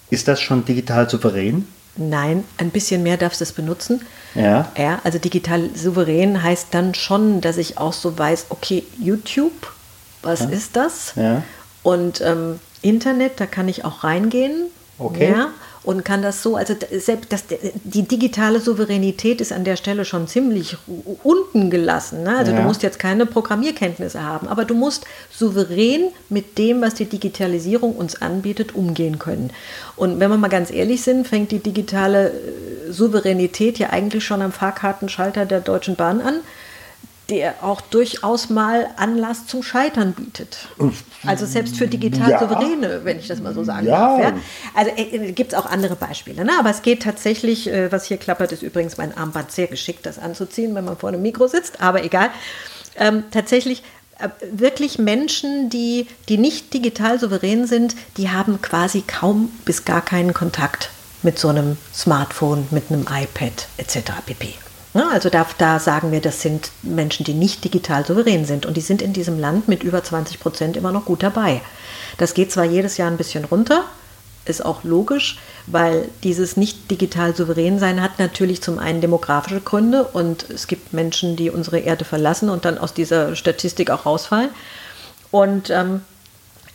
[0.09, 1.67] Ist das schon digital souverän?
[1.95, 4.01] Nein, ein bisschen mehr darfst du es benutzen.
[4.33, 4.71] Ja.
[4.77, 9.71] Ja, also digital souverän heißt dann schon, dass ich auch so weiß, okay, YouTube,
[10.23, 10.49] was ja.
[10.49, 11.13] ist das?
[11.15, 11.43] Ja.
[11.83, 14.67] Und ähm, Internet, da kann ich auch reingehen.
[14.97, 15.31] Okay.
[15.31, 15.49] Ja
[15.83, 17.43] und kann das so, also selbst das,
[17.83, 20.77] die digitale Souveränität ist an der Stelle schon ziemlich
[21.23, 22.23] unten gelassen.
[22.23, 22.37] Ne?
[22.37, 22.57] Also ja.
[22.57, 27.95] du musst jetzt keine Programmierkenntnisse haben, aber du musst souverän mit dem, was die Digitalisierung
[27.95, 29.51] uns anbietet, umgehen können.
[29.95, 34.41] Und wenn wir mal ganz ehrlich sind, fängt die digitale äh, Souveränität ja eigentlich schon
[34.41, 36.35] am Fahrkartenschalter der Deutschen Bahn an
[37.33, 40.67] der auch durchaus mal Anlass zum Scheitern bietet.
[41.25, 42.39] Also selbst für digital ja.
[42.39, 44.17] Souveräne, wenn ich das mal so sagen ja.
[44.17, 44.19] darf.
[44.19, 44.33] Ja?
[44.75, 46.45] Also äh, gibt es auch andere Beispiele.
[46.45, 46.51] Ne?
[46.59, 50.19] Aber es geht tatsächlich, äh, was hier klappert, ist übrigens mein Armband sehr geschickt, das
[50.19, 52.29] anzuziehen, wenn man vor einem Mikro sitzt, aber egal.
[52.95, 53.81] Ähm, tatsächlich
[54.19, 60.01] äh, wirklich Menschen, die, die nicht digital souverän sind, die haben quasi kaum bis gar
[60.01, 60.91] keinen Kontakt
[61.23, 64.11] mit so einem Smartphone, mit einem iPad etc.
[64.27, 64.53] pp.
[64.95, 68.65] Ne, also da, da, sagen wir, das sind Menschen, die nicht digital souverän sind.
[68.65, 71.61] Und die sind in diesem Land mit über 20 Prozent immer noch gut dabei.
[72.17, 73.85] Das geht zwar jedes Jahr ein bisschen runter,
[74.45, 80.03] ist auch logisch, weil dieses nicht digital souverän sein hat natürlich zum einen demografische Gründe
[80.03, 84.49] und es gibt Menschen, die unsere Erde verlassen und dann aus dieser Statistik auch rausfallen.
[85.31, 86.01] Und ähm,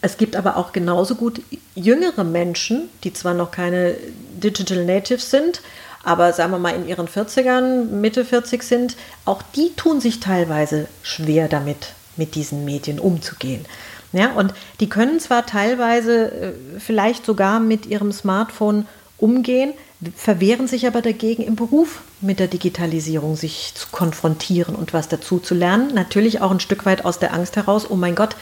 [0.01, 1.41] es gibt aber auch genauso gut
[1.75, 3.95] jüngere Menschen, die zwar noch keine
[4.43, 5.61] Digital Natives sind,
[6.05, 10.89] aber sagen wir mal in ihren 40ern, Mitte 40 sind, auch die tun sich teilweise
[11.03, 13.65] schwer damit, mit diesen Medien umzugehen.
[14.13, 18.87] Ja, und die können zwar teilweise äh, vielleicht sogar mit ihrem Smartphone
[19.19, 19.75] umgehen,
[20.17, 25.41] verwehren sich aber dagegen im Beruf mit der Digitalisierung sich zu konfrontieren und was dazu
[25.41, 25.93] zu lernen.
[25.93, 28.37] Natürlich auch ein Stück weit aus der Angst heraus, oh mein Gott,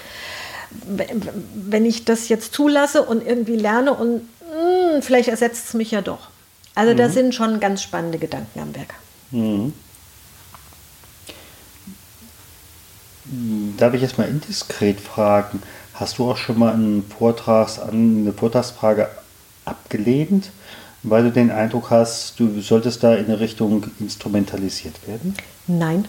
[1.55, 5.91] wenn ich das jetzt zulasse und irgendwie lerne und mh, hm, vielleicht ersetzt es mich
[5.91, 6.29] ja doch.
[6.77, 6.99] Also mhm.
[6.99, 8.95] da sind schon ganz spannende Gedanken am Werk.
[9.33, 9.73] Mhm.
[13.77, 15.61] Darf ich jetzt mal indiskret fragen,
[15.95, 19.09] hast du auch schon mal einen Vortrags, eine Vortragsfrage
[19.65, 20.51] abgelehnt,
[21.03, 25.35] weil du den Eindruck hast, du solltest da in eine Richtung instrumentalisiert werden?
[25.67, 26.05] Nein.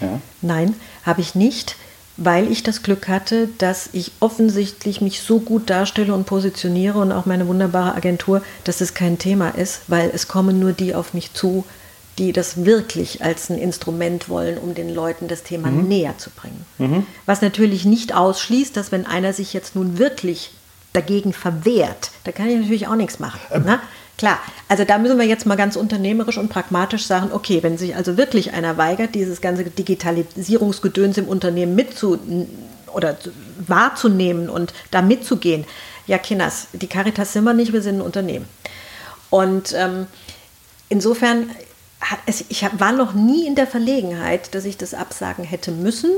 [0.00, 0.20] Ja?
[0.42, 1.76] Nein, habe ich nicht
[2.18, 7.12] weil ich das Glück hatte, dass ich offensichtlich mich so gut darstelle und positioniere und
[7.12, 11.14] auch meine wunderbare Agentur, dass es kein Thema ist, weil es kommen nur die auf
[11.14, 11.64] mich zu,
[12.18, 15.86] die das wirklich als ein Instrument wollen, um den Leuten das Thema mhm.
[15.86, 16.66] näher zu bringen.
[16.78, 17.06] Mhm.
[17.24, 20.50] Was natürlich nicht ausschließt, dass wenn einer sich jetzt nun wirklich
[20.92, 23.38] dagegen verwehrt, da kann ich natürlich auch nichts machen.
[23.52, 23.62] Ähm.
[23.62, 23.78] Ne?
[24.18, 27.94] Klar, also da müssen wir jetzt mal ganz unternehmerisch und pragmatisch sagen, okay, wenn sich
[27.94, 32.18] also wirklich einer weigert, dieses ganze Digitalisierungsgedöns im Unternehmen mitzu
[32.92, 33.16] oder
[33.64, 35.64] wahrzunehmen und da mitzugehen,
[36.08, 38.46] ja, Kinders, die Caritas sind wir nicht, wir sind ein Unternehmen.
[39.30, 40.06] Und ähm,
[40.88, 41.50] insofern,
[42.00, 46.10] hat es, ich war noch nie in der Verlegenheit, dass ich das absagen hätte müssen,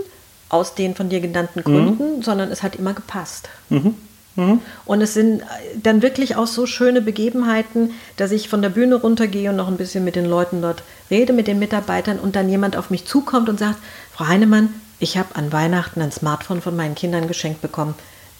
[0.48, 2.22] aus den von dir genannten Gründen, mhm.
[2.22, 3.50] sondern es hat immer gepasst.
[3.68, 3.94] Mhm.
[4.40, 4.60] Mhm.
[4.86, 5.42] Und es sind
[5.82, 9.76] dann wirklich auch so schöne Begebenheiten, dass ich von der Bühne runtergehe und noch ein
[9.76, 13.48] bisschen mit den Leuten dort rede, mit den Mitarbeitern und dann jemand auf mich zukommt
[13.48, 13.78] und sagt,
[14.12, 17.94] Frau Heinemann, ich habe an Weihnachten ein Smartphone von meinen Kindern geschenkt bekommen.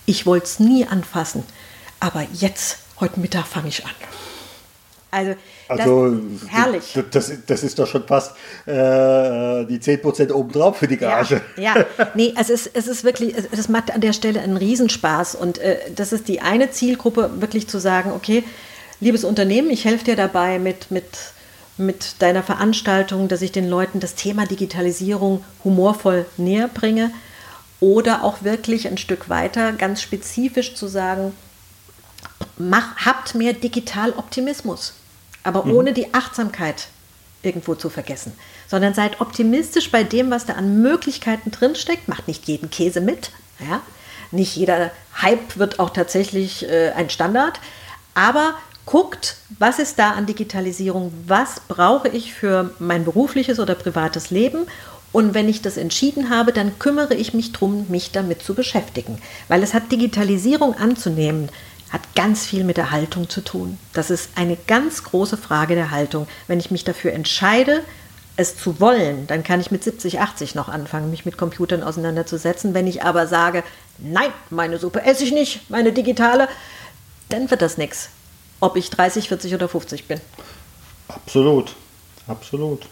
[0.06, 1.44] Ich wollte es nie anfassen,
[2.00, 3.92] aber jetzt, heute Mittag fange ich an.
[5.10, 5.34] Also,
[5.66, 6.98] also das, herrlich.
[7.10, 11.40] Das, das, ist doch schon fast äh, die 10% obendrauf für die Gage.
[11.56, 11.84] Ja, ja.
[12.14, 15.34] nee, also es, es ist wirklich, das macht an der Stelle einen Riesenspaß.
[15.34, 18.44] Und äh, das ist die eine Zielgruppe, wirklich zu sagen, okay,
[19.00, 21.06] liebes Unternehmen, ich helfe dir dabei mit, mit,
[21.76, 27.10] mit deiner Veranstaltung, dass ich den Leuten das Thema Digitalisierung humorvoll näher bringe.
[27.80, 31.32] Oder auch wirklich ein Stück weiter, ganz spezifisch zu sagen,
[32.58, 34.99] mach, habt mehr Digital-Optimismus
[35.42, 35.72] aber mhm.
[35.74, 36.88] ohne die Achtsamkeit
[37.42, 38.32] irgendwo zu vergessen,
[38.68, 42.08] sondern seid optimistisch bei dem, was da an Möglichkeiten drinsteckt.
[42.08, 43.80] Macht nicht jeden Käse mit, ja?
[44.30, 47.60] nicht jeder Hype wird auch tatsächlich äh, ein Standard,
[48.14, 48.54] aber
[48.86, 54.66] guckt, was ist da an Digitalisierung, was brauche ich für mein berufliches oder privates Leben
[55.12, 59.18] Und wenn ich das entschieden habe, dann kümmere ich mich darum, mich damit zu beschäftigen.
[59.48, 61.48] Weil es hat Digitalisierung anzunehmen,
[61.90, 63.78] hat ganz viel mit der Haltung zu tun.
[63.92, 66.26] Das ist eine ganz große Frage der Haltung.
[66.46, 67.82] Wenn ich mich dafür entscheide,
[68.36, 72.74] es zu wollen, dann kann ich mit 70, 80 noch anfangen, mich mit Computern auseinanderzusetzen.
[72.74, 73.64] Wenn ich aber sage,
[73.98, 76.48] nein, meine Suppe esse ich nicht, meine digitale,
[77.28, 78.10] dann wird das nichts.
[78.60, 80.20] Ob ich 30, 40 oder 50 bin.
[81.08, 81.74] Absolut,
[82.26, 82.86] absolut.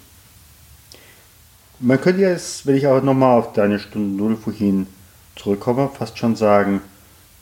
[1.79, 4.89] Man könnte jetzt, wenn ich auch nochmal auf deine Stunde Null vorhin
[5.37, 6.83] zurückkomme, fast schon sagen,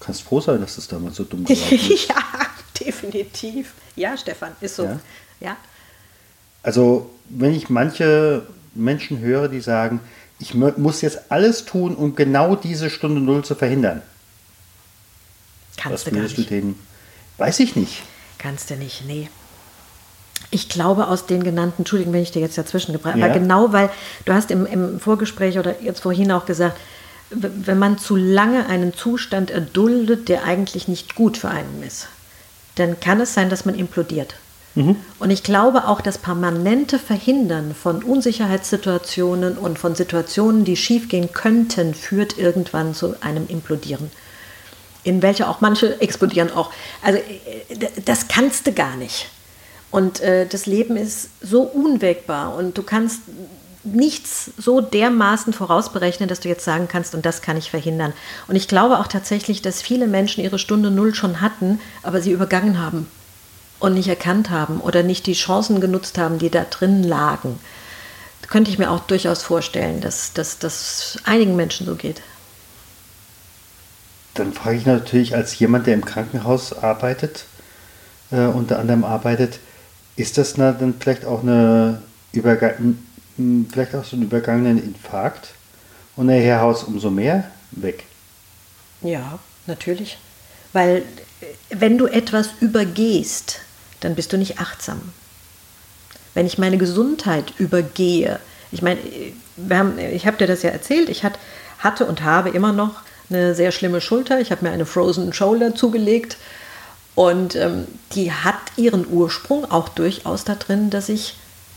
[0.00, 2.08] kannst froh sein, dass es damals so dumm ist.
[2.08, 2.16] ja,
[2.80, 3.72] definitiv.
[3.96, 4.84] Ja, Stefan, ist so.
[4.84, 5.00] Ja?
[5.40, 5.56] ja.
[6.62, 10.00] Also, wenn ich manche Menschen höre, die sagen,
[10.38, 14.02] ich muss jetzt alles tun, um genau diese Stunde Null zu verhindern.
[15.76, 16.50] Kannst Was du gar würdest du nicht.
[16.50, 16.78] denen?
[17.38, 18.02] Weiß ich nicht.
[18.38, 19.28] Kannst du nicht, nee.
[20.50, 23.24] Ich glaube aus den genannten, Entschuldigung, wenn ich dir jetzt dazwischen gebracht Ja.
[23.24, 23.90] aber genau weil
[24.26, 26.78] du hast im, im Vorgespräch oder jetzt vorhin auch gesagt,
[27.30, 32.08] wenn man zu lange einen Zustand erduldet, der eigentlich nicht gut für einen ist,
[32.76, 34.34] dann kann es sein, dass man implodiert.
[35.18, 41.94] Und ich glaube auch, das permanente Verhindern von Unsicherheitssituationen und von Situationen, die schiefgehen könnten,
[41.94, 44.10] führt irgendwann zu einem Implodieren
[45.06, 46.72] in welcher auch manche explodieren auch.
[47.00, 49.28] Also äh, das kannst du gar nicht.
[49.92, 53.20] Und äh, das Leben ist so unwägbar und du kannst
[53.86, 58.12] nichts so dermaßen vorausberechnen, dass du jetzt sagen kannst, und das kann ich verhindern.
[58.48, 62.32] Und ich glaube auch tatsächlich, dass viele Menschen ihre Stunde Null schon hatten, aber sie
[62.32, 63.06] übergangen haben
[63.78, 67.58] und nicht erkannt haben oder nicht die Chancen genutzt haben, die da drin lagen.
[68.42, 72.22] Das könnte ich mir auch durchaus vorstellen, dass das einigen Menschen so geht.
[74.34, 77.46] Dann frage ich natürlich als jemand, der im Krankenhaus arbeitet,
[78.30, 79.60] äh, unter anderem arbeitet,
[80.16, 82.98] ist das dann vielleicht auch eine Übergang,
[83.36, 85.50] vielleicht auch so einen übergangenen Infarkt
[86.16, 88.04] und nachher haus umso mehr weg.
[89.02, 90.18] Ja, natürlich.
[90.72, 91.02] Weil
[91.40, 93.60] äh, wenn du etwas übergehst,
[94.00, 95.00] dann bist du nicht achtsam.
[96.34, 98.40] Wenn ich meine Gesundheit übergehe,
[98.72, 99.32] ich meine, äh,
[99.70, 101.38] haben, ich habe dir das ja erzählt, ich hat,
[101.78, 104.40] hatte und habe immer noch eine sehr schlimme Schulter.
[104.40, 106.36] Ich habe mir eine Frozen Shoulder zugelegt
[107.14, 111.36] und ähm, die hat ihren Ursprung auch durchaus da drin, dass ich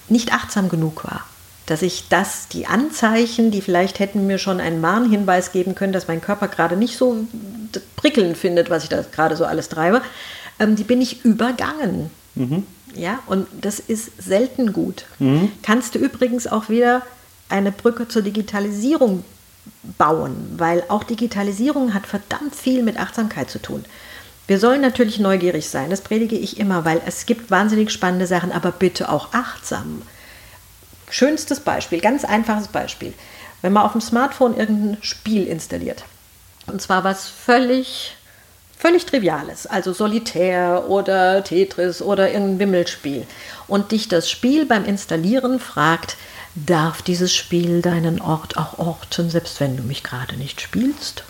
[0.10, 1.26] nicht achtsam genug war.
[1.70, 6.08] Dass ich das, die Anzeichen, die vielleicht hätten mir schon einen Warnhinweis geben können, dass
[6.08, 7.28] mein Körper gerade nicht so
[7.96, 10.02] prickelnd findet, was ich da gerade so alles treibe,
[10.60, 12.10] ähm, die bin ich übergangen.
[12.96, 15.06] Ja, und das ist selten gut.
[15.62, 17.04] Kannst du übrigens auch wieder
[17.48, 19.24] eine Brücke zur Digitalisierung
[20.00, 23.86] bauen, weil auch Digitalisierung hat verdammt viel mit Achtsamkeit zu tun.
[24.48, 28.52] Wir sollen natürlich neugierig sein, das predige ich immer, weil es gibt wahnsinnig spannende Sachen,
[28.52, 30.02] aber bitte auch achtsam.
[31.10, 33.14] Schönstes Beispiel, ganz einfaches Beispiel.
[33.62, 36.04] Wenn man auf dem Smartphone irgendein Spiel installiert,
[36.68, 38.16] und zwar was völlig,
[38.78, 43.26] völlig Triviales, also Solitär oder Tetris oder irgendein Wimmelspiel,
[43.68, 46.16] und dich das Spiel beim Installieren fragt,
[46.56, 51.24] darf dieses Spiel deinen Ort auch orten, selbst wenn du mich gerade nicht spielst?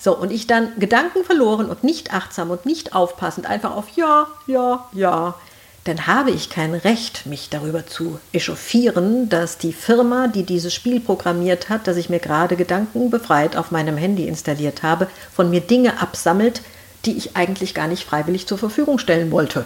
[0.00, 4.26] So, und ich dann Gedanken verloren und nicht achtsam und nicht aufpassend, einfach auf Ja,
[4.46, 5.34] Ja, Ja,
[5.84, 11.00] dann habe ich kein Recht, mich darüber zu echauffieren, dass die Firma, die dieses Spiel
[11.00, 15.60] programmiert hat, dass ich mir gerade Gedanken befreit auf meinem Handy installiert habe, von mir
[15.60, 16.60] Dinge absammelt,
[17.04, 19.64] die ich eigentlich gar nicht freiwillig zur Verfügung stellen wollte.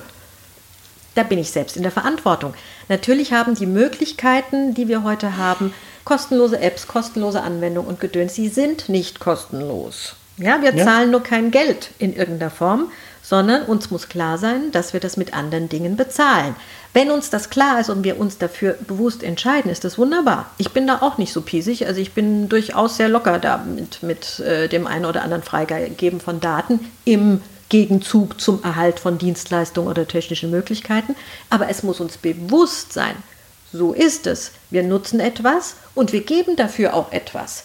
[1.14, 2.55] Da bin ich selbst in der Verantwortung.
[2.88, 8.48] Natürlich haben die Möglichkeiten, die wir heute haben, kostenlose Apps, kostenlose Anwendungen und Gedöns, sie
[8.48, 10.14] sind nicht kostenlos.
[10.38, 10.85] Ja, wir Ja.
[10.85, 12.90] zahlen nur kein Geld in irgendeiner Form,
[13.23, 16.57] sondern uns muss klar sein, dass wir das mit anderen Dingen bezahlen.
[16.95, 20.51] Wenn uns das klar ist und wir uns dafür bewusst entscheiden, ist das wunderbar.
[20.59, 24.03] Ich bin da auch nicht so piesig, also ich bin durchaus sehr locker da mit,
[24.03, 29.88] mit äh, dem einen oder anderen Freigeben von Daten im Gegenzug zum Erhalt von Dienstleistungen
[29.88, 31.14] oder technischen Möglichkeiten.
[31.49, 33.14] Aber es muss uns bewusst sein,
[33.73, 34.51] so ist es.
[34.68, 37.64] Wir nutzen etwas und wir geben dafür auch etwas.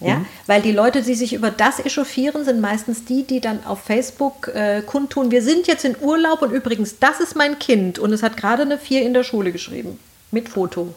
[0.00, 0.24] Ja?
[0.46, 4.48] Weil die Leute, die sich über das echauffieren, sind meistens die, die dann auf Facebook
[4.48, 8.22] äh, kundtun, wir sind jetzt in Urlaub und übrigens, das ist mein Kind und es
[8.22, 9.98] hat gerade eine 4 in der Schule geschrieben.
[10.30, 10.94] Mit Foto.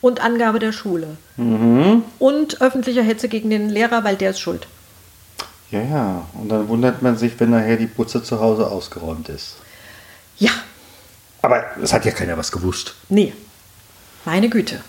[0.00, 1.16] Und Angabe der Schule.
[1.36, 4.68] Und öffentlicher Hetze gegen den Lehrer, weil der ist schuld.
[5.72, 6.24] Ja, ja.
[6.34, 9.56] Und dann wundert man sich, wenn nachher die Butze zu Hause ausgeräumt ist.
[10.38, 10.52] Ja,
[11.42, 12.94] Aber es hat ja keiner was gewusst.
[13.08, 13.32] nee.
[14.24, 14.80] Meine Güte.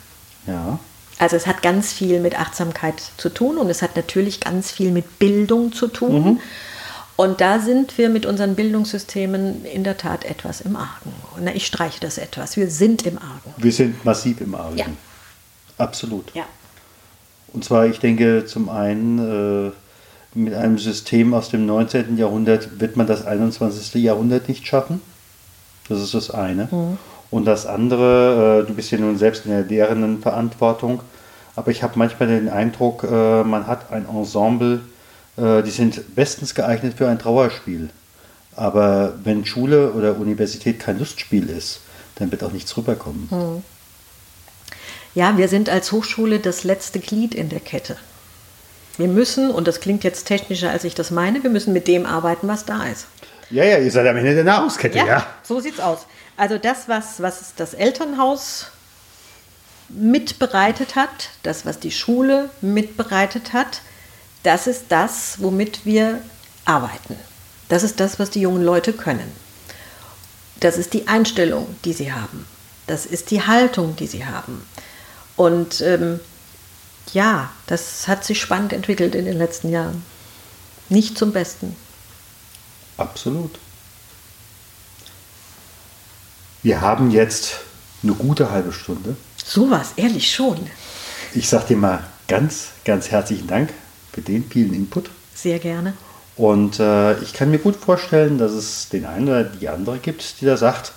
[0.47, 0.79] Ja.
[1.19, 4.91] Also es hat ganz viel mit Achtsamkeit zu tun und es hat natürlich ganz viel
[4.91, 6.39] mit Bildung zu tun.
[7.17, 11.13] Und da sind wir mit unseren Bildungssystemen in der Tat etwas im Argen.
[11.41, 12.55] Na, ich streiche das etwas.
[12.55, 13.53] Wir sind im Argen.
[13.57, 14.77] Wir sind massiv im Argen.
[14.77, 14.85] Ja.
[15.77, 16.33] Absolut.
[16.33, 16.45] Ja.
[17.51, 19.71] Und zwar, ich denke, zum einen äh,
[20.33, 22.17] mit einem System aus dem 19.
[22.17, 24.01] Jahrhundert wird man das 21.
[24.01, 25.01] Jahrhundert nicht schaffen.
[25.89, 26.69] Das ist das eine.
[26.71, 26.97] Mhm.
[27.31, 31.01] Und das andere, äh, du bist ja nun selbst in der lehrenden Verantwortung,
[31.59, 34.79] aber ich habe manchmal den Eindruck, äh, man hat ein Ensemble,
[35.35, 37.89] äh, die sind bestens geeignet für ein Trauerspiel.
[38.55, 41.81] Aber wenn Schule oder Universität kein Lustspiel ist,
[42.15, 43.27] dann wird auch nichts rüberkommen.
[43.29, 43.63] Mhm.
[45.15, 47.97] Ja, wir sind als Hochschule das letzte Glied in der Kette.
[48.95, 52.05] Wir müssen, und das klingt jetzt technischer, als ich das meine, wir müssen mit dem
[52.05, 53.07] arbeiten, was da ist.
[53.49, 55.05] Ja, ja, ihr seid am Ende der Nahrungskette, ja.
[55.05, 55.27] ja.
[55.43, 56.05] So sieht's aus.
[56.37, 58.71] Also das, was, was das Elternhaus
[59.89, 63.81] mitbereitet hat, das, was die Schule mitbereitet hat,
[64.43, 66.21] das ist das, womit wir
[66.65, 67.15] arbeiten.
[67.67, 69.31] Das ist das, was die jungen Leute können.
[70.59, 72.45] Das ist die Einstellung, die sie haben.
[72.87, 74.65] Das ist die Haltung, die sie haben.
[75.35, 76.19] Und ähm,
[77.13, 80.03] ja, das hat sich spannend entwickelt in den letzten Jahren.
[80.89, 81.75] Nicht zum Besten.
[82.97, 83.57] Absolut.
[86.61, 87.61] Wir haben jetzt
[88.03, 89.15] eine gute halbe Stunde.
[89.45, 90.57] Sowas, ehrlich schon.
[91.33, 93.73] Ich sage dir mal ganz, ganz herzlichen Dank
[94.11, 95.09] für den vielen Input.
[95.33, 95.93] Sehr gerne.
[96.35, 100.39] Und äh, ich kann mir gut vorstellen, dass es den einen oder die andere gibt,
[100.39, 100.93] die da sagt,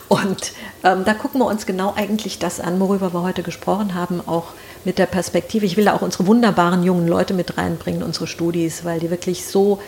[0.10, 0.52] Und
[0.84, 4.48] ähm, da gucken wir uns genau eigentlich das an, worüber wir heute gesprochen haben, auch
[4.86, 5.66] mit der Perspektive.
[5.66, 9.46] Ich will da auch unsere wunderbaren jungen Leute mit reinbringen, unsere Studis, weil die wirklich
[9.46, 9.80] so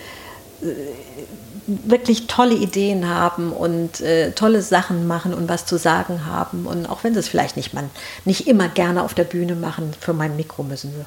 [1.67, 6.67] wirklich tolle Ideen haben und äh, tolle Sachen machen und was zu sagen haben.
[6.67, 7.89] Und auch wenn sie es vielleicht nicht, man,
[8.23, 11.05] nicht immer gerne auf der Bühne machen, für mein Mikro müssen sie.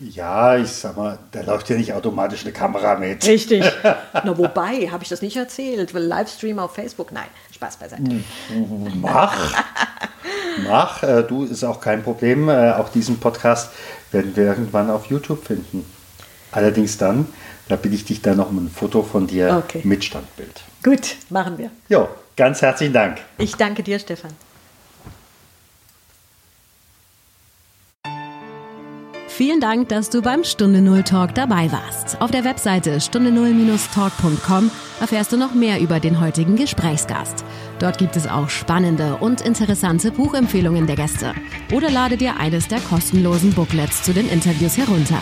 [0.00, 3.24] Ja, ich sag mal, da läuft ja nicht automatisch eine Kamera mit.
[3.26, 3.64] Richtig.
[4.12, 5.94] Na, wobei, habe ich das nicht erzählt?
[5.94, 7.12] Will Livestream auf Facebook?
[7.12, 8.02] Nein, Spaß beiseite.
[8.02, 9.36] Hm, mach.
[10.68, 11.02] Mach.
[11.02, 12.48] Äh, du, ist auch kein Problem.
[12.48, 13.70] Äh, auch diesen Podcast
[14.10, 15.84] werden wir irgendwann auf YouTube finden.
[16.52, 17.26] Allerdings dann,
[17.68, 19.80] da bitte ich dich dann noch um ein Foto von dir okay.
[19.84, 20.62] mit Standbild.
[20.82, 21.70] Gut, machen wir.
[21.88, 23.18] Jo, ganz herzlichen Dank.
[23.38, 24.30] Ich danke dir, Stefan.
[29.36, 32.20] Vielen Dank, dass du beim Stunde Null Talk dabei warst.
[32.20, 37.44] Auf der Webseite stunde null-talk.com erfährst du noch mehr über den heutigen Gesprächsgast.
[37.80, 41.34] Dort gibt es auch spannende und interessante Buchempfehlungen der Gäste.
[41.72, 45.18] Oder lade dir eines der kostenlosen Booklets zu den Interviews herunter.